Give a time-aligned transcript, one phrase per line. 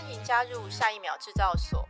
[0.00, 1.84] 欢迎加入下一秒制造所，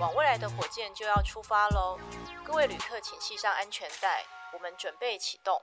[0.00, 1.96] 往未来的火箭就要出发喽！
[2.44, 5.62] 各位旅客，请系上安全带，我们准备启动。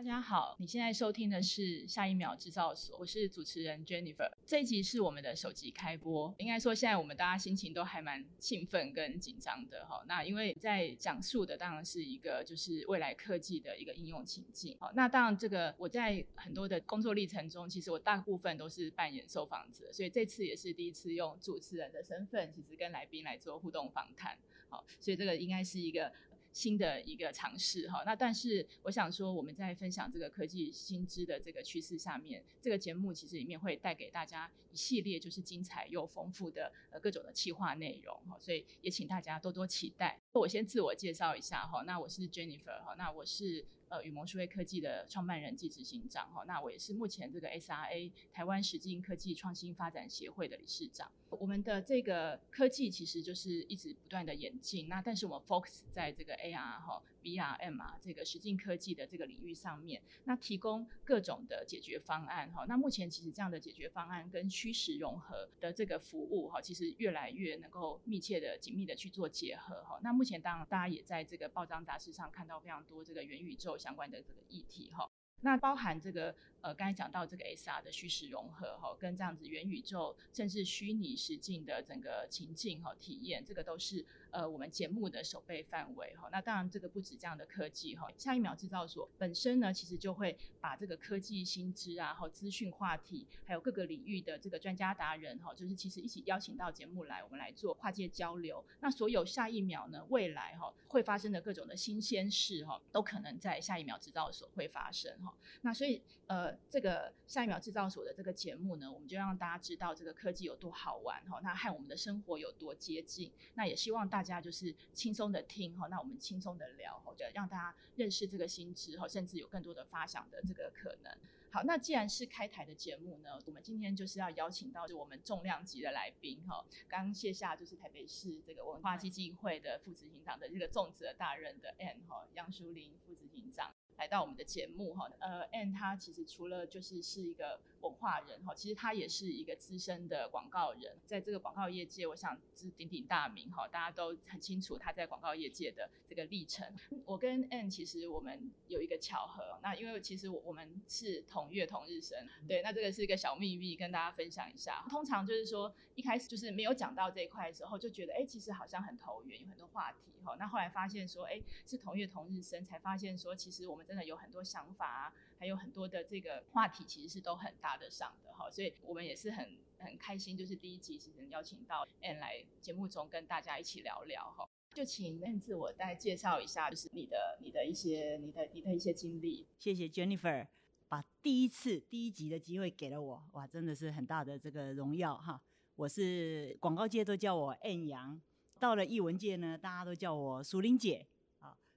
[0.00, 4.30] 大家好，你现在收听的是下一秒制造所，我是主持人 Jennifer。
[4.46, 10.02] 这一集是我们的首集开播，应该说现在我们大家心情都还蛮兴奋跟紧张的哈。
[10.08, 14.74] 那因为在讲述的当然是一个就是未来科技的一个应用情境。
[14.80, 24.38] 好，那当然这个我在很多的工作历程中，其实我大部分都是扮演受访者，所以这次也是第一次用主持人的身份，其实跟来宾来做互动访谈。
[24.70, 26.10] 好，所以这个应该是一个。
[26.52, 40.18] 新的一个尝试哈，那但是我想说，我们在分享这个科技新知的这个趋势下面，这个节目其实里面会带给大家一系列就是精彩又丰富的呃各种的企划内容哈，所以也请大家多多期待。
[40.32, 43.64] 我先自我介绍一下哈，那我是 Jennifer 哈，那我是。
[43.90, 51.10] 呃，雨萌数位科技的创办人暨执行长哈，那我也是目前这个 SRA 台湾实境科技创新发展协会的理事长。
[51.28, 57.02] 我们的这个科技其实就是一直不断的演进，那但是我们 focus 在这个 AR 哈。
[57.22, 62.64] B R M 啊，这个实境科技的这个领域上面，那提供各种的解决方案哈。
[62.66, 69.98] 那目前其实这样的解决方案跟虚实融合的这个服务哈，其实越来越能够密切的、紧密的去做结合哈。
[70.02, 75.08] 那目前当然大家也在这个报章杂志上看到非常多这个元宇宙相关的这个议题哈。
[75.42, 84.04] 那包含这个呃，刚才讲到这个 SR 的虚实融合哈，跟这样子元宇宙甚至虚拟实境的整个情境哈体验，这个都是。
[84.32, 98.64] 呃，我们节目的守备范围哈，那当然这个不止这样的科技哈，下一秒制造所本身呢，其实就会把这个科技新知啊，和资讯话题，还有各个领域的这个专家达人哈，就是其实一起邀请到节目来，我们来做跨界交流。
[98.78, 105.34] 那所有下一秒呢，未来哈会发生的各种的新鲜事哈，都可能在下一秒制造所会发生哈。
[105.62, 113.30] 那所以呃，这个下一秒制造所的这个节目呢，我们就让大家知道这个科技有多好玩哈，那和我们的生活有多接近。
[113.54, 114.20] 那也希望大。
[114.20, 121.10] 家就是轻松的听哈，那我们轻松的聊哈，就让大家认识这个新知哈，甚至有更多的发想的这个可能。
[121.50, 133.74] 好，那既然是开台的节目呢，我们今天就是要邀请到就我们重量级的来宾哈，刚卸下就是台北市这个文化基金会的副执行长的这个重责大任的 Ann 哈杨淑玲副执行长。
[134.00, 146.72] 来到我们的节目哈，呃，Ann 他其实除了就是是一个文化人哈，其实他也是一个资深的广告人，在这个广告业界，我想是鼎鼎大名哈，大家都很清楚他在广告业界的这个历程。
[147.04, 154.82] 我跟 Ann 其实我们有一个巧合，那因为其实我我们是同月同日生，对，那这个是一个小秘密，跟大家分享一下。
[154.88, 160.36] 通常就是说一开始就是没有讲到这一块的时候，就觉得哎，其实好像很投缘，有很多话题哈。
[160.38, 163.80] 那后来发现说，哎，是同月同日生，才发现说其实我们。
[163.90, 179.46] 真的有很多想法啊，还有很多的这个话题，其实是都很搭得上的哈，所以我们也是很很开心，就是第一集是能邀请到 a n 来节目中跟大家一起聊聊哈，就请 a n 自我大概介绍一下，就是你的你的一些你的你的一些经历。
[179.56, 180.48] 谢谢 Jennifer
[180.88, 185.40] 把第一次第一集的机会给了我，哇，真的是很大的这个荣耀哈。
[185.76, 188.20] 我是广告界都叫我 Ann 杨，
[188.58, 191.06] 到了艺文界呢，大家都叫我淑玲姐。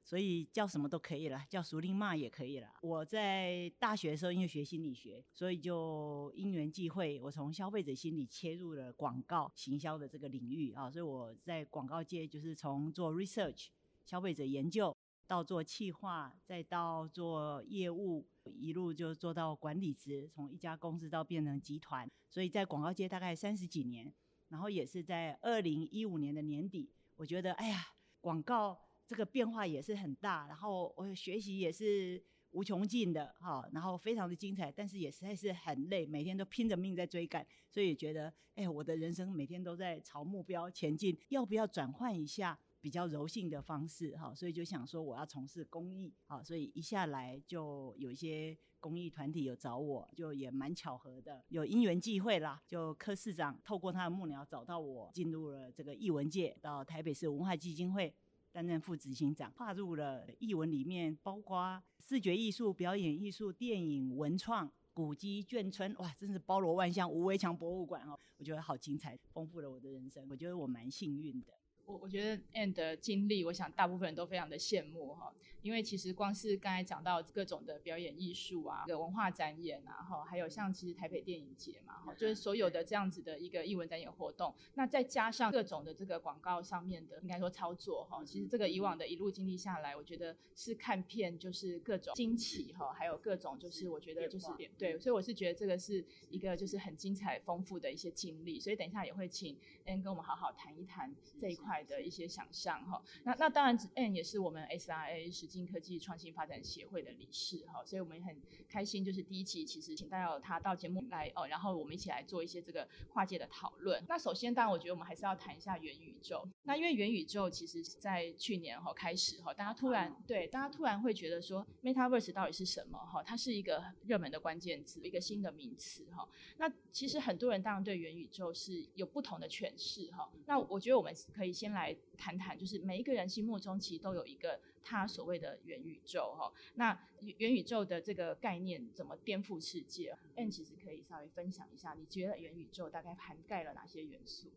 [0.05, 2.67] 所以叫什么都可以了，叫淑玲妈也可以了。
[2.81, 10.91] 我在大学的时候因为学心理学，所以就因缘际会，我从消费者心理切入了广告行销的这个领域啊。
[10.91, 13.67] 所以我在广告界就是从做 research
[14.03, 14.93] 消费者研究，
[15.25, 22.11] 到做企划，再到做业务，一路就做到管理职，从一家公司到变成集团。
[22.29, 24.13] 所以在广告界大概三十几年，
[24.49, 28.77] 然后也是在二零一五年的年底，我觉得哎呀，广告。
[29.05, 44.33] 这个变化也是很大，然后我学习也是无穷尽的哈，然后非常的精彩，但是也实在是很累，每天都拼着命在追赶，所以觉得哎，我的人生每天都在朝目标前进，要不要转换一下比较柔性的方式哈？
[44.35, 58.13] 所以就想说我要从事公益啊，所以一下来就有一些公益团体有找我，就也蛮巧合的，有因缘际会啦，就柯市长透过他的幕僚找到我，进入了这个艺文界，到台北市文化基金会。
[58.53, 70.27] 担任副执行长，跨入了艺文里面，包括视觉艺术、表演艺术、电影、文创、古籍、眷村，哇，真是包罗万象，无围墙博物馆哦，我觉得好精彩，丰富了我的人生。
[70.29, 71.51] 我觉得我蛮幸运的。
[71.85, 75.33] 我我觉得 Anne 的经历，我想大部分人都非常的羡慕哈。
[75.61, 94.47] 因为其实光是刚才讲到各种的表演艺术啊，个文化展演啊，哈，还有像其实台北电影节嘛，哈，就是所有的这样子的一个艺文展演活动，那再加上各种的这个广告上面的应该说操作哈，其实这个以往的一路经历下来，我觉得是看片就是各种惊奇哈，还有各种就是我觉得就是
[94.77, 103.01] 对，所以我是觉得这个是一个就是很精彩丰富的一些经历，所以等一下也会请 Anne 跟我们好好谈一谈这一块的一些想象哈。
[103.23, 108.35] 那那当然 Anne 也是我们 SRA 实境科技创新发展协会的理事哈，所以我们也很
[108.67, 114.03] 开心，就是第一期其实请到他到节目来哦，然后我们一起来做一些这个跨界的讨论。
[114.09, 116.45] 那首先，当然我觉得我们还是要谈一下元宇宙。
[116.63, 123.23] 那因为元宇宙其实在去年哈开始哈，大家突然对大家突然会觉得说，Metaverse 到底是什么哈？
[123.23, 126.27] 它是一个热门的关键词，一个新的名词哈。
[126.57, 130.29] 那其实很多人当然对元宇宙是有不同的诠释哈。
[130.45, 134.59] 那我觉得我们可以先来谈谈，就是每一个人心目中其实都有一个。
[134.85, 137.07] 他所谓的元宇宙，哈，那
[137.37, 144.51] 元宇宙的这个概念怎么颠覆世界？N 其实可以稍微分享一下，你觉得元宇宙大概涵盖了哪些元素？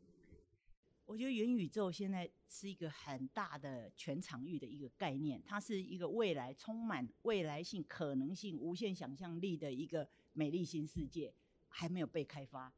[1.04, 11.32] 我觉得元宇宙现在是一个很大的全场域的一个概念，它是一个未来充满未来性、可能性、无限想象力的一个美丽新世界，
[11.68, 12.74] 还没有被开发，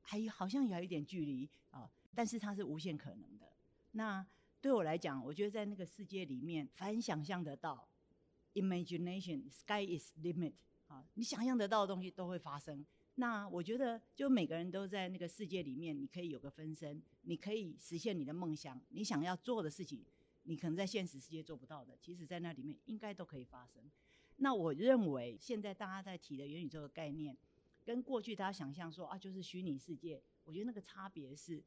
[0.00, 3.46] 还有好像有一点距离啊，但是它是无限可能的。
[3.98, 4.24] 那
[4.60, 7.88] 对我来讲，我觉得在那个世界里面，凡想象得到
[8.54, 10.52] ，imagination，sky is limit
[10.86, 12.86] 啊，你想象得到的东西都会发生。
[13.16, 20.04] 那我觉得，就每个人都在那个世界里面，你可以有个分身，你可以实现你的梦想，你想要做的事情，
[20.44, 23.82] 你可能在现实世界做不到的，其实在那里面应该都可以发生。
[24.36, 27.36] 那我认为，现在大家在提的元宇宙的概念，
[27.84, 31.60] 跟过去大家想象说啊，就是虚拟世界，我觉得那个差别是，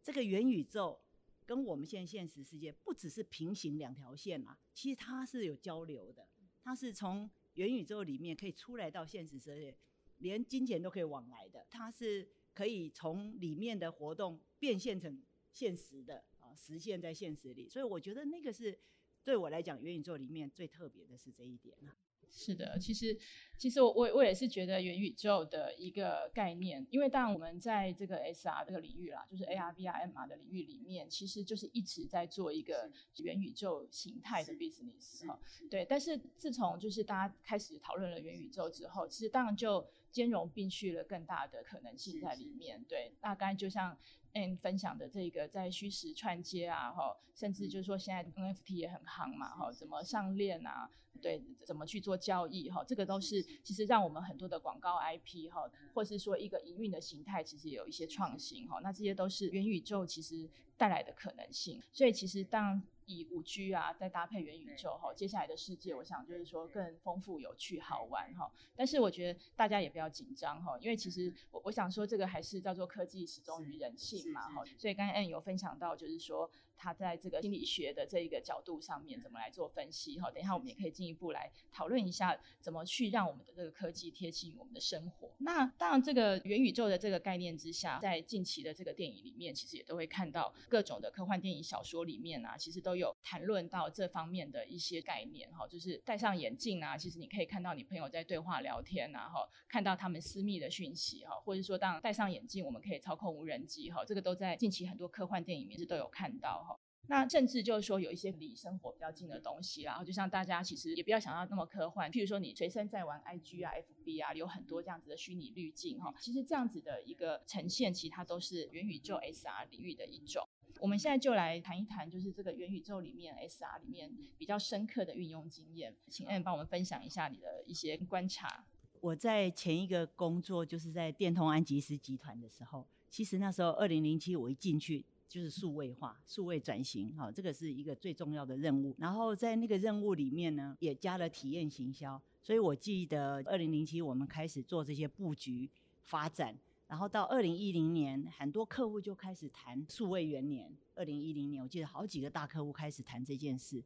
[0.00, 1.00] 这个元宇宙。
[1.44, 6.28] 跟我们现在现实世界不只是平行两条线嘛，其实它是有交流的，
[6.62, 9.76] 它是从元宇宙里面可以出来到现实世界，
[10.18, 15.22] 连金钱都可以往来的，它是可以从里面的活动变现成
[15.52, 18.78] 现实的啊，实现在现实里，所以我觉得那个是
[19.24, 21.96] 对我来讲元宇宙里面最特别的是这一点啊。
[22.34, 23.16] 是的，其实
[23.58, 35.38] 其实我我我也是觉得元宇宙的一个概念，因为当然我们在这个 SR 这个领域啦，就是 AR、VR、MR 的领域里面，其实就是一直在做一个元宇宙形态的 business 哈。
[35.70, 42.82] 对，但是自从就是大家开始讨论了元宇宙之后，其实当然就兼容并蓄了更大的可能性在里面。
[42.88, 43.96] 对，那刚才就像
[44.34, 50.88] Anne 分享的这个在虚实串接啊，哈，甚至就是说现在 NFT 也很夯嘛，哈，怎么上链啊？
[51.20, 52.82] 对，怎么去做交易哈？
[52.82, 58.80] 这个都是其实让我们很多的广告 IP 哈，或是说一个营运的形态，其实有一些创新哈。
[58.82, 61.80] 那这些都是元宇宙其实带来的可能性。
[61.92, 68.50] 所以其实当以五 G 啊，再搭配元宇宙哈，接下来的世界，我想就是说更丰富、有趣、好玩哈。
[68.74, 74.64] 但是我觉得大家也不要紧张哈，因为其实我我想说，这个还是叫做科技始终于人性嘛哈。
[74.78, 76.50] 所以刚才 Anne 有分享到，就是说。
[76.76, 80.18] 他在这个心理学的这一个角度上面怎么来做分析？
[80.18, 85.30] 哈，等一下我们也可以进一步来讨论一下，怎么去让我们的这个科技贴近我们的生活。
[85.38, 95.50] 那当然，这个元宇宙的这个概念之下，在近期的这个电影里面，其实也都会看到各种的科幻电影、小说里面啊，其实都有谈论到这方面的一些概念。
[95.52, 106.71] 哈，就是戴上眼镜啊，其实你可以看到你朋友在对话聊天啊，哈，看到他们私密的讯息，哈，或者说当戴上眼镜，我们可以操控无人机，哈，这个都在近期很多科幻电影里面是都有看到，哈。
[107.12, 120.48] 那甚至就是说有一些离生活比较近的东西，然后就像大家其实也不要想到那么科幻，譬如说你随身在玩 IG 啊、FB 啊，有很多这样子的虚拟滤镜哈，其实这样子的一个呈现，其实它都是元宇宙 SR 领域的一种。
[120.80, 128.64] 我们现在就来谈一谈，就是这个元宇宙里面 SR 里面比较深刻的运用经验，请 Anne 帮我们分享一下你的一些观察。
[129.02, 135.04] 我在前一个工作就是在电通安吉斯集团的时候，其实那时候二零零七我一进去。
[135.32, 138.94] 就是数位化、数位转型，哈，这个是一个最重要的任务。
[138.98, 142.20] 然后在那个任务里面呢，也加了体验行销。
[142.42, 145.70] 所以我记得二零零七我们开始做这些布局
[146.02, 146.54] 发展，
[146.86, 150.70] 然后到二零一零年，很多客户就开始谈数位元年。
[150.94, 153.82] 二零一零年，我记得好几个大客户开始谈这件事，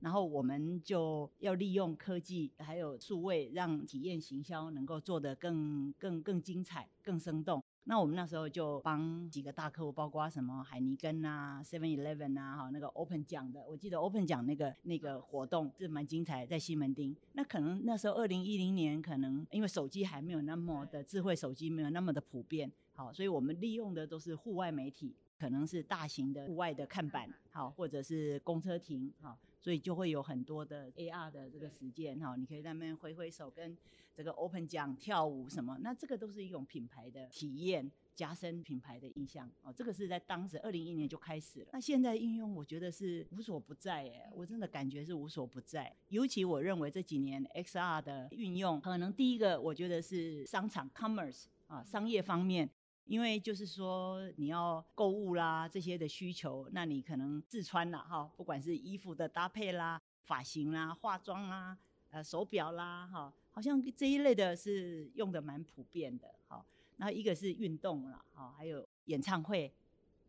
[0.00, 7.62] 然后我们就要利用科技还有数位，让体验行销能够做得更更更精彩、更生动。
[7.84, 17.16] 那我们那时候就帮几个大客户，包括什么海尼根啊、Seven Eleven 啊，哈，那个 Open 奖的，我记得 Open 奖那个那个活动是蛮精彩，在西门町。
[17.32, 33.76] 那可能那时候二零一零年，可能因为手机还没有那么的智慧手机没有那么的普遍，好，所以我们利用的都是户外媒体，可能是大型的户外的看板，好，或者是公车亭，好，所以就会有很多的 AR 的这个实践，哈，你可以在那边挥挥手，跟
[34.14, 52.68] 这个 Open 讲跳舞什么，那这个都是一种品牌的体验，加深品牌的印象，哦，这个是在当时二零一一年就开始了，那现在应用我觉得是无所不在，哎，我真的感觉是无所不在，尤其我认为这几年 XR 的运用，可能第一个我觉得是商场 Commerce 啊，商业方面。
[53.10, 61.76] 因为就是说你要购物啦，这些的需求，那你可能自穿啦哈，不管是衣服的搭配啦、发型啦、化妆啦、
[62.12, 66.64] 呃手表啦哈，好像这一类的是用的蛮普遍的哈。
[66.98, 69.72] 那一个是运动啦哈，还有演唱会，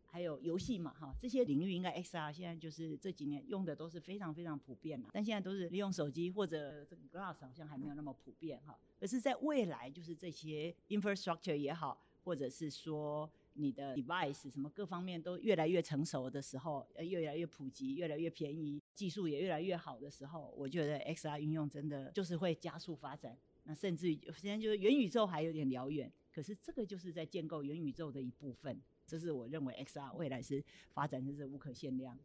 [0.04, 5.08] 还有游戏嘛哈，这些领域应该 XR 现在就是这几年用的都是非常非常普遍了。
[5.12, 8.76] 但现在都是利用手机或者这个 Glass 好像还没有那么普遍哈。
[8.98, 11.96] 可是在未来就是这些 infrastructure 也好。
[12.24, 23.36] 或者是说你的 device 什么各方面都越来越成熟的时候，呃，越来越普及，越来越便宜，技术也越来越好的时候，我觉得 XR 运用真的就是会加速发展。
[23.64, 28.80] 那甚至于现在就是元宇宙还有点遥远，可是这个就是在建构元宇宙的一部分。
[29.06, 32.18] 这是我认为 XR 未来是发展就是无可限量。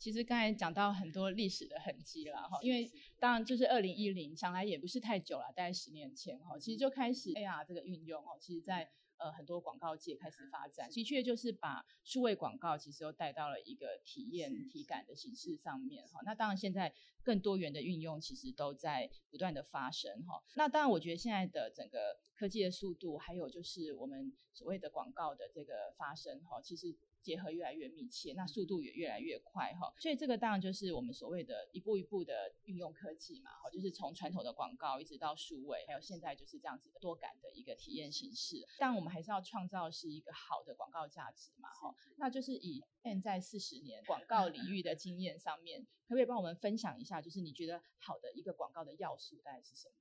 [0.00, 16.20] 其实刚才讲到很多历史的痕迹了哈，因为当然就是二零一零，想来也不是太久了，大概十年前哈，其实就开始 AR 这个运用哦，其实在呃很多广告界开始发展，的确就是把数位广告其实又带到了一个体验体感的形式上面哈。
[16.24, 16.90] 那当然现在
[17.22, 20.42] 更多元的运用其实都在不断的发生哈。
[20.56, 26.96] 那当然我觉得现在的整个科技的速度，还有就是我们所谓的广告的这个发生哈，其实。
[27.22, 38.66] 结合越来越密切，那速度也越来越快哈，所以这个当然就是我们所谓的一步一步的运用科技嘛，哈，就是从传统的广告一直到数位，还有现在就是这样子的多感的一个体验形式。
[38.78, 49.94] 但我们还是要创造是一个好的广告价值嘛，哈，那就是以现在四十年广告领域的经验上面，可不可以帮我们分享一下，就是你觉得好的一个广告的要素大概是什么？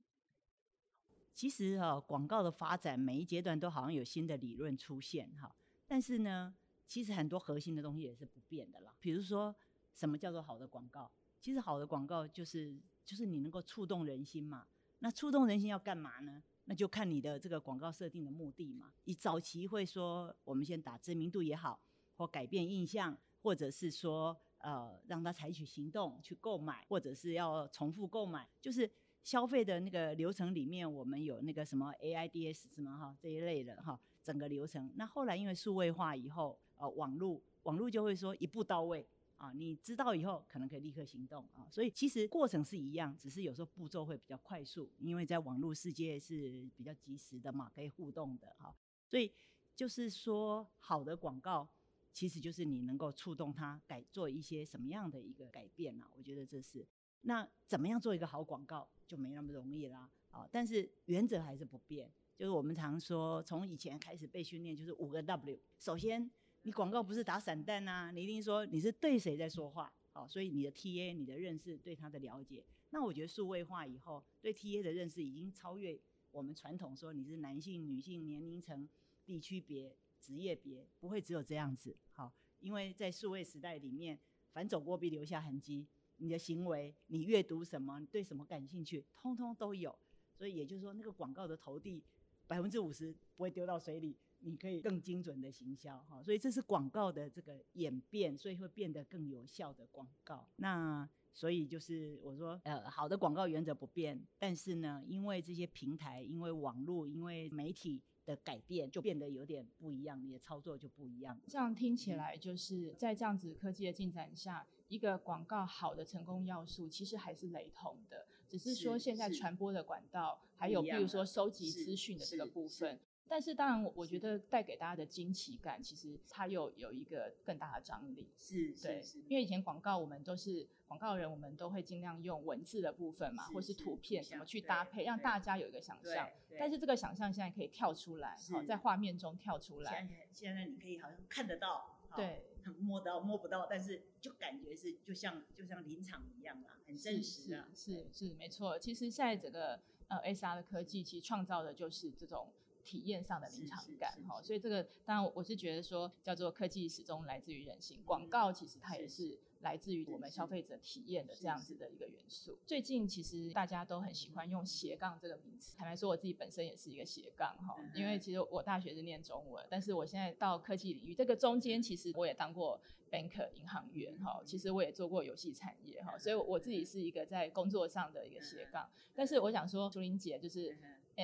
[1.36, 6.56] 其实哈，广告的发展每一阶段都好像有新的理论出现哈，但是呢。
[6.90, 9.56] 其实很多核心的东西也是不变的啦，比如说
[9.94, 11.12] 什么叫做好的广告？
[11.40, 14.68] 其实好的广告就是就是你能够触动人心嘛。
[14.98, 16.44] 那触动人心要干嘛呢？
[16.66, 18.92] 那就看你的这个广告设定的目的嘛。
[19.04, 21.80] 你早期会说我们先打知名度也好，
[22.18, 28.92] 或改变印象，或者是说呃让他采取行动去购买，或者是要重复购买，就是
[29.24, 34.92] 消费的那个流程里面，我们有那个什么 AIDS 什么哈这一类的哈整个流程。
[34.96, 36.60] 那后来因为数位化以后。
[36.80, 39.06] 呃，网络网络就会说一步到位
[39.36, 48.74] 啊，你知道以后可能可以立刻行动啊，所以其实过程是一样，只是有时候步骤会比较快速，因为在网络世界是比较及时的嘛，可以互动的哈，
[49.06, 49.30] 所以
[49.76, 51.68] 就是说好的广告
[52.14, 56.88] 其实就是你能够触动它改做一些什么样的一个改变啊，我觉得这是
[57.22, 66.32] 那怎么样做一个好广告就没那么容易啦啊，但是原则还是不变，就是我们常说从以前开始被训练就是五个 W，首先。
[66.64, 76.00] 你广告不是打散弹呐，你一定说你是对谁在说话，好，所以你的 TA 你的认识对他的了解，那我觉得数位化以后对 TA 的认识已经超越
[76.32, 78.88] 我们传统说你是男性、女性、年龄层、
[79.26, 84.20] 地区别、职业别，不会只有这样子，好，因为在数位时代里面，
[84.52, 85.88] 凡走过必留下痕迹，
[86.18, 89.98] 你的行为、你阅读什么、你对什么感兴趣，通通都有，
[90.34, 92.04] 所以也就是说那个广告的投递
[92.48, 94.18] 百分之五十不会丢到水里。
[94.42, 100.48] 你可以更精准的行销哈，所以这是广告的这个演变，所以会变得更有效的广告。
[100.58, 111.40] 那所以就是我说，呃，好的广告原则不变，但是呢，因为这些平台，因为网络，因为媒体的改变，就变得有点不一样，你的操作就不一样。
[111.48, 123.00] 这样听起来，就是在这样子科技的进展下，一个广告好的成功要素其实还是雷同的，只是说现在传播的管道，还有比如说收集资讯的这个部分。
[123.32, 128.28] 但是当然，我我觉得带给大家的惊奇感，其实它又有一个更大的张力。
[128.36, 136.28] 是，对，因为以前广告我们都是广告人，我们都会尽量用文字的部分嘛，或是图片怎么去搭配，让大家有一个想象。
[136.58, 139.92] 但是这个想象现在可以跳出来，好，在画面中跳出来。
[139.92, 142.48] 现在现在你可以好像看得到，对，
[142.80, 147.70] 摸到摸不到，但是就感觉是就像就像临场一样啊，很真实啊。
[147.76, 152.52] 是是没错，其实现在整个呃 S R 的科技，其实创造的就是这种。
[152.84, 162.58] 体验上的临场感哈，所以这个当然我是觉得说叫做科技始终来自于人性，广告其实它也是来自于我们消费者体验的这样子的一个元素。
[162.66, 165.78] 最近其实大家都很喜欢用斜杠这个名词。
[165.78, 172.80] 坦白说，我自己本身也是一个斜杠哈，因为其实我大学是念中文，但是我现在到科技领域，这个中间其实我也当过
[173.12, 178.90] banker 银行员哈，其实我也做过游戏产业哈，所以我自己是一个在工作上的一个斜杠。
[179.14, 180.76] 但是我想说，竹林姐就是。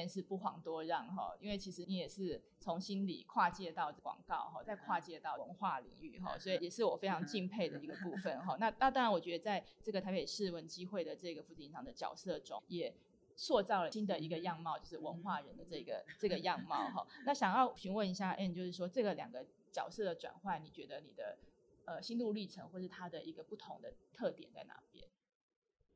[0.10, 8.58] 是不遑多让哈，因为其实你也是从心理跨界到广告哈，再跨界到文化领域哈，所以也是我非常敬佩的一个部分哈。
[8.60, 12.92] 那那当然，我觉得在这个台北市文基会的这个副执行长的角色中，也
[13.36, 17.06] 塑造了新的一个样貌，就是文化人的这个这个样貌哈。
[17.26, 21.38] 那想要询问一下 N，就是说这个两个角色的转换，你觉得你的
[21.86, 25.08] 呃心路历程，或是它的一个不同的特点在哪边？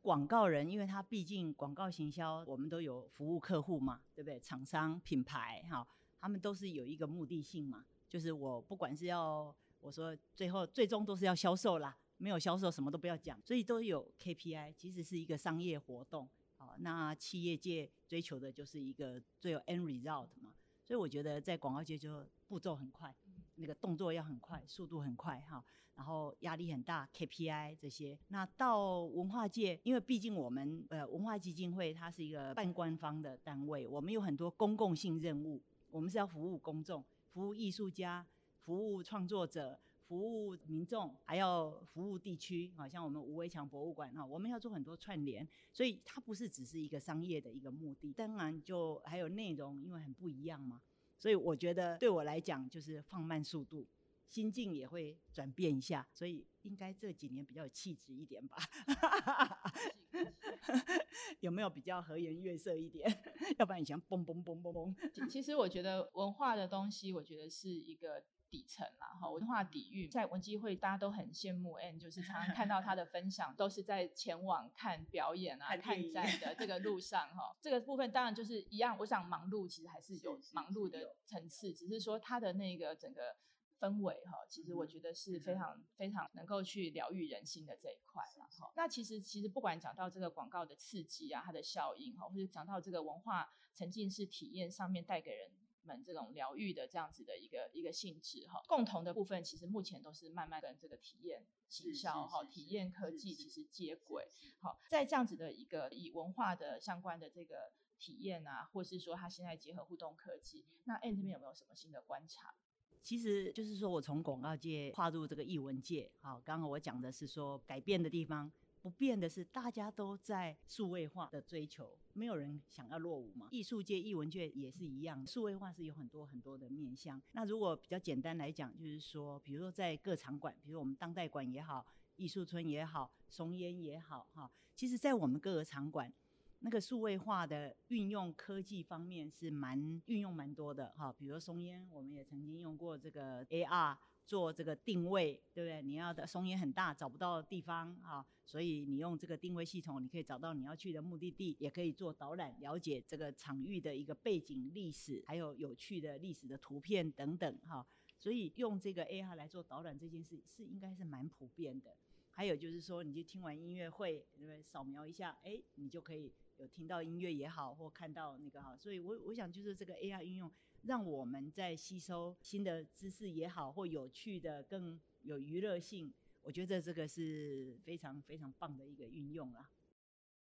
[0.01, 4.39] 广告人，因为他毕竟广告行销，我们都有服务客户嘛，对不对？
[4.39, 5.85] 厂商、品牌，哈，
[6.19, 23.13] 他们都是有一个目的性嘛，就是我不管是要，我说最后最终都是要销售啦，没有销售什么都不要讲，所以都有 KPI，其实是一个商业活动，好，那企业界追求的就是一个最有 end result 嘛，所以我觉得在广告界就步骤很快，
[23.59, 25.63] 那个动作要很快，速度很快，哈。
[25.95, 28.17] 然后压力很大，KPI 这些。
[28.29, 38.25] 那到文化界，因为毕竟我们呃文化基金会它是一个半官方的单位，我们有很多公共性任务，我们是要服务公众，服务艺术家，
[38.63, 42.71] 服务创作者，服务民众，还要服务地区。
[42.77, 50.79] 好像我们吴伟强博物馆哈，我们要做很多串联，所以它不是只是一个商业的一个目的，当然就还有内容，因为很不一样嘛。
[51.19, 53.87] 所以我觉得对我来讲就是放慢速度。
[54.27, 58.57] 心境也会转变一下，所以应该这几年比较有气质一点吧？
[61.41, 63.09] 有没有比较和颜悦色一点？
[63.57, 65.27] 要不然以前嘣嘣嘣嘣嘣。
[65.27, 70.09] 其实我觉得文化的东西，我觉得是一个底层啦，哈，文化底蕴。
[70.09, 77.55] 在文基会，大家都很羡慕 Ann，就是常常看到他的分享， 都是在前往看表演啊、看展的这个路上，哈。
[77.61, 83.35] 这个部分当然就是一样，我想忙碌其实还是有忙碌的层次，只是说他的那个整个。
[83.79, 88.69] 氛围哈，其实我觉得是非常非常能够去疗愈人心的这一块了哈。
[88.75, 95.49] 那其实其实不管讲到这个广告的刺激啊，它的效应哈，或者讲到这个文化沉浸式体验上面带给人
[95.89, 104.27] 们这种疗愈的这样子的一个一个性质哈，共同的部分其实目前都是慢慢跟这个体验行销哈、体验科技其实接轨。
[104.59, 112.53] 好，在这样子的一个以文化的相关的这个体验啊，或是说它现在结合互动科技，那 Ann 这边有没有什么新的观察？
[113.01, 123.47] 其实就是说，我从广告界跨入这个艺文界，好，刚刚我讲的是说改变的地方，不变的是大家都在数位化的追求，没有人想要落伍嘛。
[123.51, 127.21] 艺术界、艺文界也是一样，数位化是有很多很多的面向。
[127.33, 136.13] 那如果比较简单来讲，就是说，比如说在各场馆，比如我们当代馆也好，艺术村也好，松烟也好，哈，其实在我们各个场馆。
[136.61, 143.95] 那个数位化的运用科技方面是蛮运用蛮多的哈，比如松烟，我们也曾经用过这个 AR
[144.29, 145.81] 做这个定位，对不对？
[145.81, 157.83] 你要的松烟很大，找不到地方啊，所以你用这个定位系统，你可以找到你要去的目的地，也可以做导览，了解这个场域的一个背景历史，还有有趣的历史的图片等等哈。
[158.19, 161.97] 所以用这个 AR 来做导览这件事是应该是蛮普遍的。
[162.29, 164.61] 还有就是说，你就听完音乐会，对不对？
[164.61, 166.31] 扫描一下，哎，你就可以。
[166.57, 170.51] 有听到音乐也好，或看到那个哈，所以我我想就是这个 AR 应用，
[170.83, 179.69] 让我们在吸收新的知识也好，或有趣的更有娱乐性，我觉得这个是非常非常棒的一个运用啦。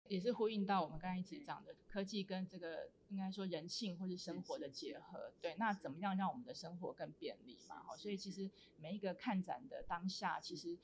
[0.09, 7.81] 也是呼应到我们刚才一直讲的科技跟这个应该说人性或是生活的结合，对，那怎么样让我们的生活更便利嘛？
[7.83, 10.77] 哈，所以其实每一个看展的当下，其实。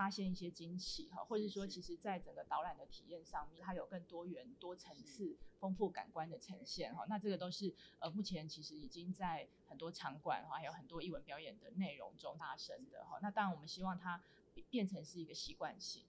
[0.00, 7.04] 发现一些惊喜哈，或者是说，其实在整个导览的体验上面，它有更多元、多层次、丰富感官的呈现哈。
[7.06, 13.18] 那这个都是呃，目前其实已经在很多场馆哈，还有很多艺文表演的内容中发生的哈。
[13.20, 14.18] 那当然，我们希望它
[14.70, 16.02] 变成是一个习惯性，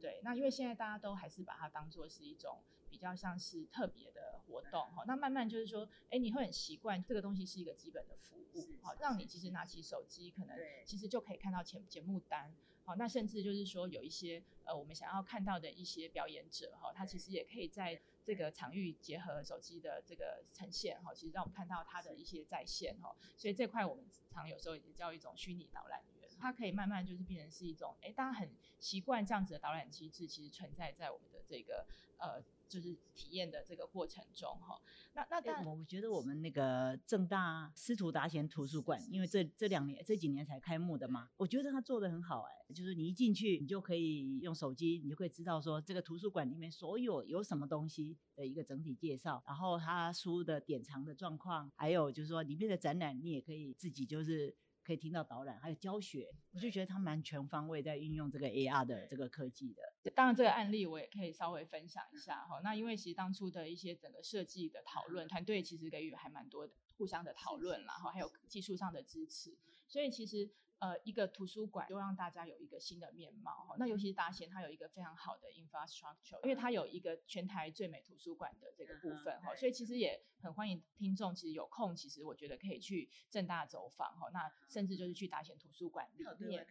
[0.00, 0.20] 对。
[0.24, 2.58] 那因为现在大家都还是把它当做是一种
[2.90, 5.04] 比较像是特别的活动哈。
[5.06, 12.54] 那慢慢就是说，哎，你会很习惯这个东西是一个基本的服务好，让你其实拿起手机，可能其实就可以看到节节目单。
[12.84, 23.12] 好，那甚至就是说，有一些呃，我们想要看到的一些表演者哈，他其实也可以在这个场域结合手机的这个呈现哈，其实让我们看到他的一些在线哈。
[23.36, 31.84] 所以这块我们常有时候也叫一种虚拟导览员，它可以慢慢就是变成是一种，哎，大家很习惯这样子的导览机制，其实存在在我们的这个
[32.18, 34.80] 呃就是体验的这个过程中哈。
[35.14, 54.54] 那那但我觉得我们那个正大司徒达贤图书馆，因为这这两年这几年才开幕的嘛，我觉得他做得很好哎、欸，就是你一进去，你就可以用手机，你就可以知道说这个图书馆里面所有有什么东西的一个整体介绍，然后他书的典藏的状况，还有就是说里面的展览，你也可以自己就是。
[54.86, 60.10] 可以听到导览，还有教学，我就觉得他蛮全方位在运用这个 AR 的这个科技的。
[60.12, 62.60] 当然，这个案例我也可以稍微分享一下哈。
[62.62, 69.56] 那因为其实当初的一些整个设计的讨论，团队其实给予还蛮多的互相的讨论，然后还有技术上的支持，
[69.86, 70.50] 所以其实。
[70.78, 73.76] 呃，一个图书馆又让大家有一个新的面貌哈。
[73.78, 84.28] 那尤其是达贤，它有一个非常好的 infrastructure，因为它有一个全台最美图书馆的这个部分哈，所以其实也很欢迎听众，其实有空，其实我觉得可以去正大走访哈。
[84.34, 86.66] 那甚至就是去达贤图书馆里面。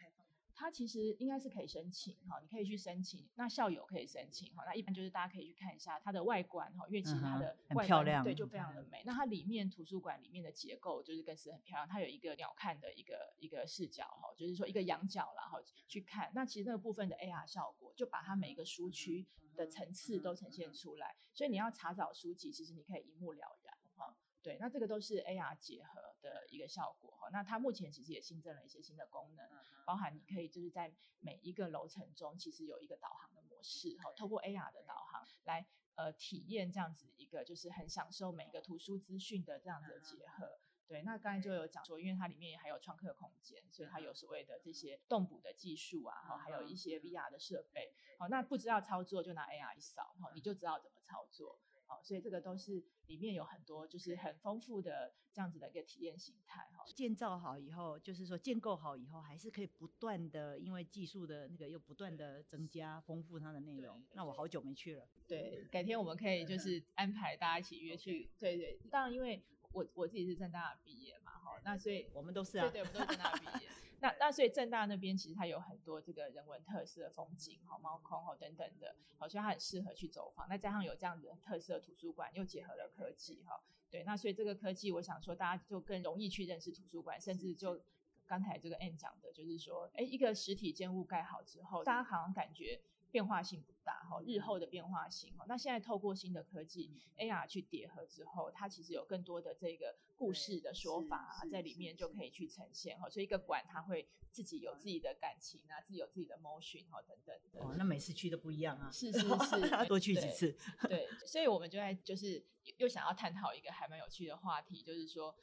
[0.55, 3.27] 它其实应该是可以申请哈，你可以去申请。
[3.35, 9.03] 那校友可以申请哈，那一般就是大家可以去看一下它的外观哈，因为其实它的外观对就非常的美。
[9.05, 16.31] 那它里面图书馆里面的结构就是更是很漂亮，它有一个鸟瞰的一个一个视角哈，就是说一个仰角然后去看。
[16.33, 24.15] 那其实那个部分的 AR 效果就把它每一个书区的层次都呈现出来，所以你要查找书籍，其实你可以一目了然哈。
[24.41, 27.29] 对，那这个都是 AR 结合的一个效果哈。
[27.31, 29.47] 那它目前其实也新增了一些新的功能，
[29.85, 40.59] 包含你可以就是在每一个楼层中，其实有一个导航的模式哈，透过 AR 的导航来呃体验这样子一个就是很享受每个图书资讯的这样子的结合。
[40.87, 47.91] 对，那刚才就有讲说，因为它里面还有创客空间，所以它有所谓的这些动捕的技术啊，哈，还有一些 VR 的设备。
[48.19, 51.57] 好，那不知道操作就拿 AR 一扫，哈，你就知道怎么操作。
[51.85, 56.83] 好，所以这个都是里面有很多就是很丰富的这样子的一个体验形态哈。
[56.95, 64.03] 建造好以后，就是说建构好以后，还是可以不断的，因为技术的那个又不断的增加丰富它的内容。
[64.13, 65.07] 那我好久没去了。
[65.27, 68.29] 对，改天我们可以就是 安排大家一起约去。
[68.39, 73.69] 对对，当然因为我我自己是政大毕业嘛，哈，那所以我们都是啊，对对，我们都是政大毕业。
[74.05, 80.47] 那那所以正大那边其实它有很多这个人文特色的风景哈，猫空哈等等的，好，所以它很适合去走访。
[80.47, 87.81] 那加上有这样子的特色图书馆，又结合了科技哈，对，那所以这个科技，我想说大家就更容易去认识图书馆，甚至就
[88.27, 92.79] 刚才这个 Ann 讲的，就是说，哎，一个实体建物盖好之后，大家好像感觉。
[93.11, 107.59] 变化性不大哈，日后的变化性哈，那现在透过新的科技 AR 去叠合之后，它其实有更多的这个故事的说法啊，在里面就可以去呈现哈，所以一个馆它会自己有自己的感情啊，自己有自己的 motion 哈等等的。
[107.59, 108.89] 哦，那每次去都不一样啊。
[108.91, 109.27] 是是是，
[109.87, 110.57] 多去几次。
[110.87, 112.43] 对，所以我们就在就是
[112.77, 115.35] 又想要探讨一个还蛮有趣的话题，就是说。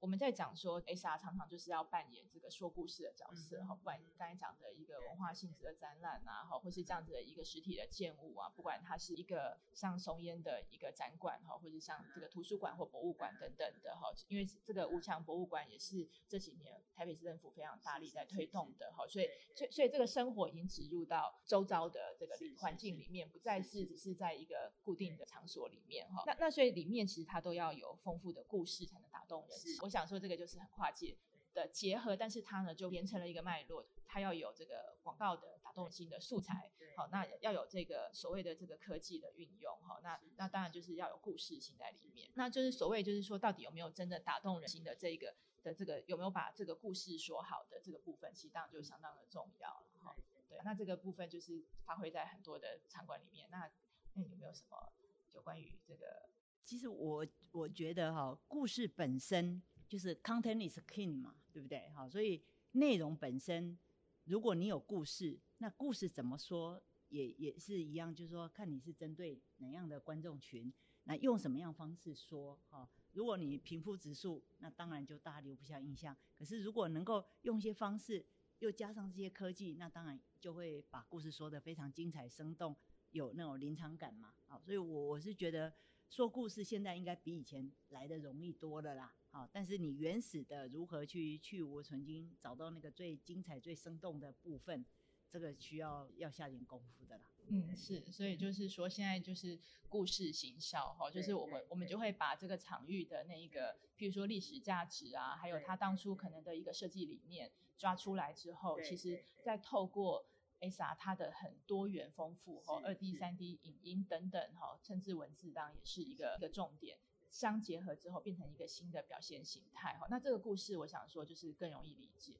[0.00, 26.34] 我们在讲说，S R 常常就是要扮演这个说故事的角色哈，不管刚才讲的一个文化性质的展览啊，哈，或是这样子的一个实体的建物啊，不管它是一个像松烟的一个展馆哈，或者像这个图书馆或博物馆等等的哈，因为这个吴强博物馆也是这几年台北市政府非常大力在推动的哈，所以所以所以这个生活已经植入到周遭的这个环境里面，不再是只是在一个固定的场所里面哈，那。
[26.40, 29.89] 那所以里面其实它都要有丰富的故事才能打动人心。
[29.90, 31.16] 我想说这个就是很跨界
[31.52, 50.14] 的结合，但是它呢就连成了一个脉络，它要有这个广告的打动性的素材，好，那要有这个所谓的这个科技的运用，好，那那当然就是要有故事性在里面，那就是所谓就是说到底有没有真的打动人心的这个的这个有没有把这个故事说好的这个部分，其实当然就相当的重要了，哈，
[50.48, 53.68] 对，那这个部分就是发挥在很多的场馆里面，那
[54.14, 54.92] 那有没有什么
[55.34, 56.28] 就关于这个？
[56.64, 59.60] 其实我我觉得哈，故事本身。
[59.90, 61.88] 就是 content is king 嘛，对不对？
[61.90, 62.40] 好，所以
[62.72, 63.76] 内容本身，
[64.22, 70.72] 如果你有故事，那故事怎么说也也是一样，就是说看你是针对哪样的观众群，
[71.04, 72.88] 那用什么样方式说哈。
[73.14, 76.16] 如果你平铺直述，那当然就大家留不下印象。
[76.38, 78.24] 可是如果能够用一些方式，
[78.60, 82.76] 又加上这些科技，那当然就会把故事说得非常精彩生动，
[83.10, 84.32] 有那种临场感嘛。
[84.46, 85.74] 好，所以我我是觉得。
[86.12, 94.84] 说故事现在应该比以前来得容易多了啦，好，但是你原始的如何去去芜存经，找到那个最精彩、最生动的部分，
[95.30, 97.24] 这个需要要下点功夫的啦。
[97.48, 110.26] 嗯，是，所以就是说现在就是故事行销哈，就是我们我们就会把这个场域的那一个，譬如说历史价值啊，还有它当初可能的一个设计理念抓出来之后，其实再透过。
[110.60, 116.98] AR 它的很多元丰富哈，二 D、三 D 影音等等哈，甚至文字当然也是一个一个重点，
[117.30, 120.06] 相结合之后变成一个新的表现形态哈。
[120.10, 122.34] 那这个故事我想说就是更容易理解。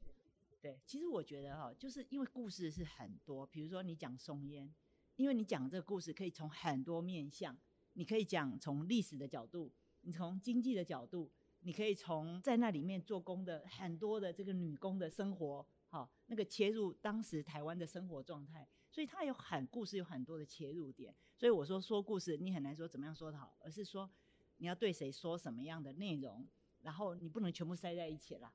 [0.61, 4.71] 对，其实我觉得哈，就是因为故事是很多，比如说你讲松烟，
[5.17, 7.57] 因为你讲这个故事可以从很多面向，
[7.95, 9.73] 你可以讲从历史的角度，
[10.03, 21.15] 你从经济的角度，你可以从在那里面做工的很多的这个女工的生活，好，那个切入当时台湾的生活状态，所以它有很故事有很多的切入点。
[21.39, 24.11] 所以我说说故事，你很难说怎么样说得好，而是说
[24.61, 26.47] 你要对谁说什么样的内容，
[26.83, 28.53] 然后你不能全部塞在一起了。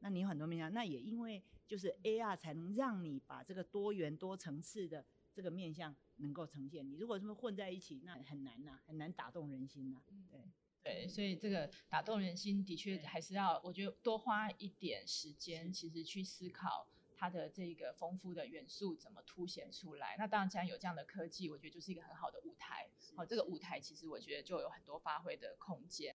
[0.00, 6.88] 那你有很多面向，那也因为就是 AR 才能让你把这个多元多层次的这个面向能够呈现。
[6.88, 10.04] 你如果这么混在一起，那很难呐、啊，很难打动人心呐、啊。
[10.30, 10.40] 对
[10.84, 16.86] 对，所以这个打动人心的确还是要，我觉得多花一点时间，其实去思考
[17.18, 20.14] 它的这个丰富的元素怎么凸显出来。
[20.16, 22.88] 那当然，既然有这样的科技，我觉得就是一个很好的舞台。
[23.16, 26.14] 好，这个舞台其实我觉得就有很多发挥的空间。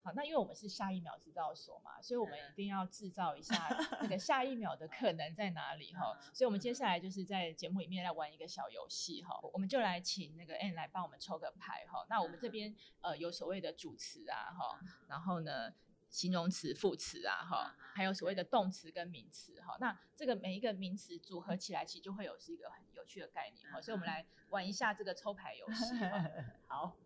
[0.00, 3.68] 好，那因为我们是下一秒制造所嘛，所以我们一定要制造一下
[4.00, 6.16] 那个下一秒的 可能在哪里哈。
[6.32, 9.38] 所以，我们接下来就是在节目里面来玩一个小游戏哈。
[9.52, 12.06] 我们就来请那个 Ann 来帮我们抽个牌哈。
[12.08, 15.74] 那我们这边呃有所谓的主持啊哈，然后呢
[16.10, 19.76] 形容词、副词啊哈，还有所谓的动词跟名词哈。
[19.80, 23.80] 那这个每一个名词组合起来，其实就会有是一个很有趣的概念哈。
[23.80, 25.94] 所以我们来玩一下这个抽牌游戏。
[26.66, 26.96] 好，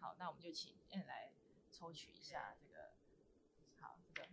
[0.00, 1.32] 好，那我们就请 Ann 来。
[1.70, 2.90] 抽取一下这个，
[3.78, 4.28] 好，这个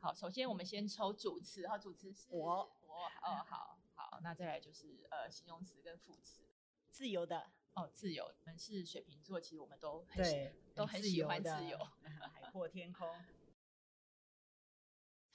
[0.00, 0.14] 好。
[0.14, 4.20] 首先，我们先抽主词，哈主词是我，我哦，好好。
[4.22, 6.48] 那再来就是呃，形容词跟副词，
[6.88, 8.24] 自由的哦，自由。
[8.24, 11.78] 我们是水瓶座，其实我们都很喜都很喜欢自由，
[12.32, 13.08] 海阔天空。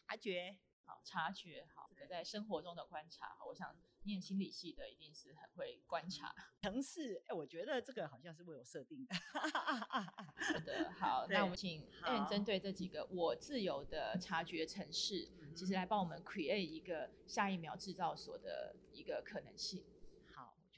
[0.07, 3.75] 察觉，好，察觉，好，这个在生活中的观察，我想。
[4.03, 9.13] 念心理系的一定是很会观察 城市，哎，我觉得这个好像是为我设定的。
[9.13, 19.83] 好的，好，那我们请 Ann 针对这几个我自由的察觉城市，其实来帮我们 create 一个下一秒制造所的一个可能性。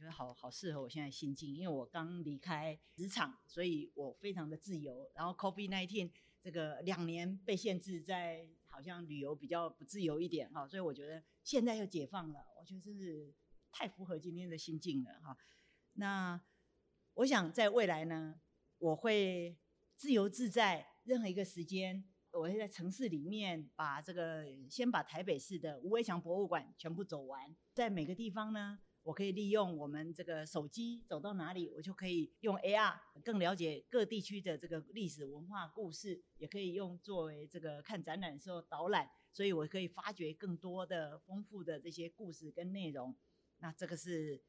[0.01, 5.09] 觉得好好适合我现在心境，因为我刚离开职场，所以我非常的自由。
[5.15, 6.11] 然后 COVID-19
[6.41, 8.49] 这个两年被限制在。
[8.73, 13.35] 好像旅游比较不自由一点哈，所以我觉得现在又解放了，我觉得真是
[13.69, 15.37] 太符合今天的心境了哈。
[15.95, 16.41] 那
[17.15, 18.39] 我想在未来呢，
[18.77, 19.57] 我会
[19.97, 28.79] 自由自在，任何一个时间，我会在城市里面把这个先把台北市的无围墙博物馆全部走完，在每个地方呢。
[29.03, 43.15] 我可以利用我们这个手机走到哪里，我就可以用 AR 更了解各地区的这个历史文化故事，也可以用作为这个看展览的时候导览，所以我可以发掘更多的丰富的这些故事跟内容。
[43.57, 44.43] 那这个是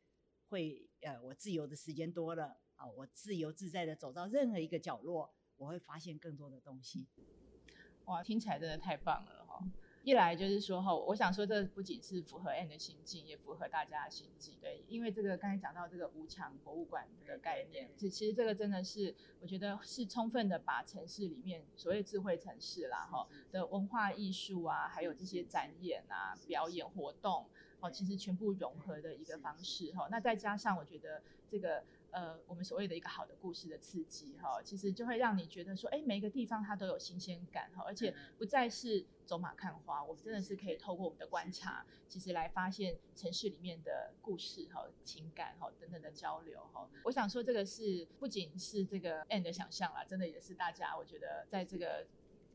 [0.49, 7.09] 会呃，我自由的时间多了啊，我自由自在的走到任何一个角落，我会发现更多的东西。
[8.05, 9.42] 哇，听起来真的太棒了！
[10.05, 14.57] 一来就是说哈，我想说这不仅是符合 Ann 的心境，也符合大家的心境。
[14.61, 27.47] 对，因为这个刚才讲到这个无墙博物馆的概念，其其实这个真的是我觉得是充分的把城市里面所谓智慧城市啦哈的文化艺术啊，还有这些展演啊、表演活动
[27.79, 30.09] 哦，其实全部融合的一个方式哈。
[30.11, 31.85] 那再加上我觉得这个。
[32.13, 46.87] 呃，我们所谓的一个好的故事的刺激哈，其实就会让你觉得说，哎，每一个地方它都有新鲜感哈，而且不再是走马看花，我们真的是可以透过我们的观察，其实来发现城市里面的故事哈、情感哈等等的交流哈。
[47.05, 52.07] 我想说，这个是不仅是这个 and 的想象啦，真的也是大家我觉得在这个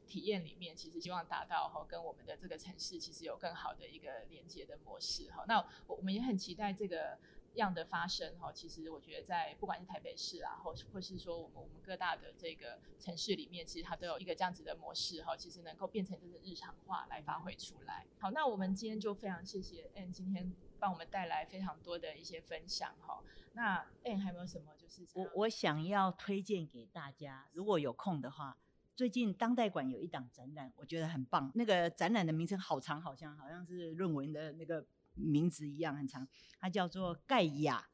[0.05, 5.43] 体验里面，其实希望达到哈跟我们的这个城市其实有更好的一个连接的模式哈。
[5.47, 7.17] 那我们也很期待这个。
[7.59, 18.05] 样的发生哈，其实我觉得在不管是台北市啊，或或是说我们我们各大的这个城市里面，其实它都有一个这样子的模式哈，其实能够变成就是日常化来发挥出来。
[18.19, 23.23] 好，那我们今天就非常谢谢 Ann 今天帮我们带来非常多的一些分享哈。
[23.53, 28.57] 那 Ann 还有没有什么就是我我想要推荐给大家，如果有空的话，
[28.95, 31.51] 最近当代馆有一档展览，我觉得很棒。
[31.55, 34.85] 那个展览的名称好长，好像好像是论文的那个。
[35.17, 36.27] 名字一样很长，
[36.59, 37.89] 它叫做盖亚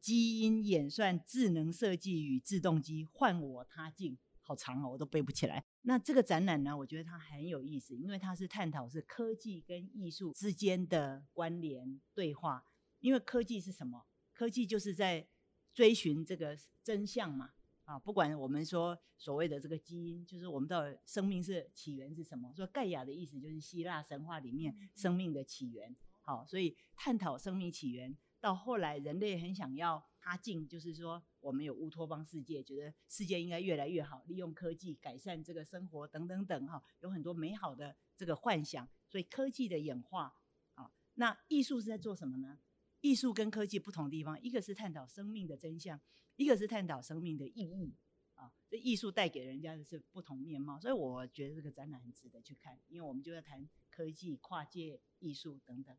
[0.00, 5.64] 基因演算智能设计与自动机换我他进，好长哦，我都背不起来。
[5.82, 12.64] 那这个展览呢，我觉得它很有意思，因为它是探讨是科技跟艺术之间的关联对话。
[13.00, 14.06] 因为科技是什么？
[14.34, 15.26] 科技就是在
[15.72, 17.52] 追寻这个真相嘛。
[17.84, 22.52] 啊，不管我们说所谓的这个基因，就是我们到底生命是起源是什么？
[22.54, 25.96] 说盖亚的意思就是希腊神话里面生命的起源。
[26.22, 38.88] 好，所以探讨生命起源，到后来人类很想要他进，就是说我们有乌托邦世界，觉得世界应该越来越好，利用科技改善这个生活等等等哈，有很多美好的这个幻想。
[39.08, 40.32] 所以科技的演化，
[40.74, 42.60] 啊，那艺术是在做什么呢？
[43.00, 45.98] 艺术跟科技不同的地方，一个是探讨生命的真相，
[46.36, 47.96] 一个是探讨生命的意义
[48.34, 48.52] 啊。
[48.68, 55.96] 这艺术带给人家的是不同面貌，所以我觉得这个展览很值得去看，因为我们就在谈科技、跨界艺术等等，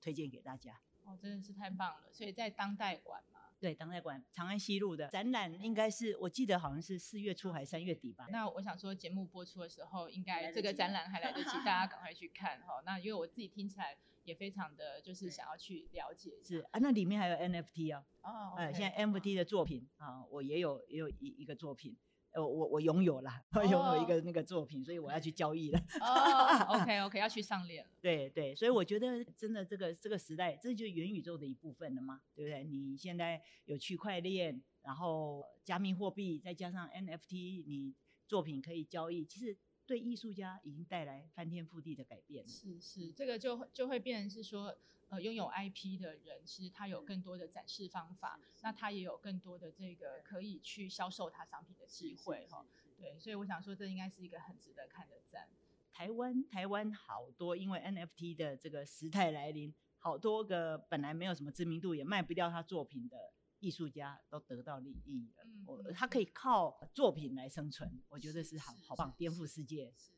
[0.00, 0.80] 推荐给大家。
[1.04, 2.12] 哦，真的是太棒了！
[2.12, 3.40] 所以在当代馆嘛。
[3.58, 8.26] 对，当代馆长安西路的展览应该是，我记得好像是四月初还是三月底吧。
[8.30, 12.80] 那我想说，节目播出的时候，应该这个展览还来得及，大家 赶快去看哈。
[12.86, 16.32] 那因为我自己听起来也非常的就是想要去了解。
[16.42, 18.04] 是啊，那里面还有 NFT 啊。
[18.22, 18.54] 哦。
[18.56, 21.96] 哎，现在 NFT 的作品啊，我也有也有一一个作品。
[22.34, 25.80] 我我我拥有了，我 拥有一个那个作品，所以我要去交易了。
[26.00, 27.90] 哦，OK OK， 要去上链了。
[28.00, 32.62] 对对，所以我觉得真的这个这个时代，这就是元宇宙的一部分了嘛，对不对？
[32.64, 37.94] 你现在有区块链，然后加密货币，再加上 NFT，你
[38.28, 39.56] 作品可以交易，其实
[39.90, 42.46] 对艺术家已经带来翻天覆地的改变。
[42.46, 44.76] 是是，这个就就会变成是说。
[45.10, 52.64] 呃，拥有 IP 的人，其实他有更多的展示方法，那他也有更多的这个可以去销售他商品的机会哈。
[52.96, 55.48] 对，所以我想说，这应该是一个很值得看的展。
[55.92, 65.44] 台湾台湾好多，因为 NFT 的这个时代来临，好多个本来没有什么知名度，也卖不掉他作品的艺术家都得到利益了。
[65.44, 69.92] 嗯，我他可以靠作品来生存，我觉得是好好棒，颠覆世界。
[69.96, 70.10] 是，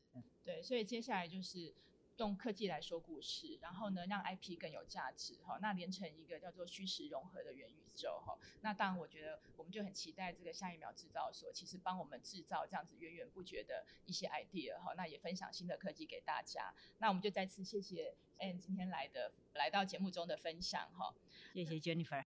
[0.43, 1.75] 对，所以接下来就是。
[2.17, 8.37] 用科技来说故事，然后呢，让 IP 更有价值哈，那连成一个叫做虚实融合的元宇宙哈。
[8.61, 14.93] 那当然，我觉得我们就很期待这个下一秒制造所，其实帮我们制造这样子源源不绝的一些 idea 哈。
[14.95, 16.71] 那也分享新的科技给大家。
[16.99, 21.15] 那我们就再次谢谢 Ann 今天来的来到节目中的分享哈。
[21.51, 22.23] 谢谢 Jennifer。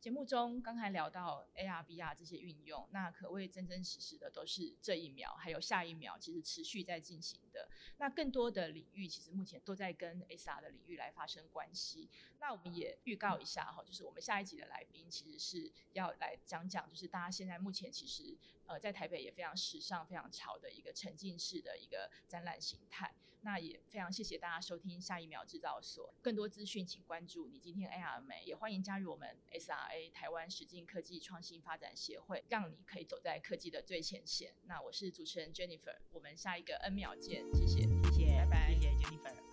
[0.00, 7.68] 节目中刚才聊到 AR、VR 这些运用，那可谓真真实实的都是这一秒，还有下一秒，其实持续在进行的。
[7.98, 12.08] 那更多的领域，其实目前都在跟 SR 的领域来发生关系。
[12.38, 18.34] 那我们也预告一下哈，就是我们下一集的来宾，其实是要来讲讲，就是大家现在目前其实
[18.64, 23.14] 呃在台北也非常时尚、非常潮的一个沉浸式的一个展览形态。
[23.42, 34.54] 那也非常谢谢大家收听下一秒制造所，更多资讯请关注你今天 AR 了没，也欢迎加入我们 SRA 台湾实境科技创新发展协会，让你可以走在科技的最前线。
[34.66, 39.49] 那我是主持人 Jennifer，我们下一个 N 秒见，谢谢，谢谢，拜拜，谢谢 Jennifer。